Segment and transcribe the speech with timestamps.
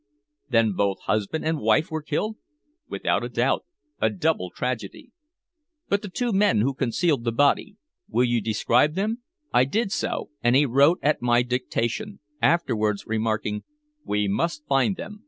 [0.49, 2.37] "Then both husband and wife were killed?"
[2.89, 3.65] "Without a doubt
[3.99, 5.11] a double tragedy."
[5.89, 7.75] "But the two men who concealed the body!
[8.09, 9.21] Will you describe them?"
[9.53, 13.63] I did so, and he wrote at my dictation, afterwards remarking
[14.03, 15.19] "We must find them."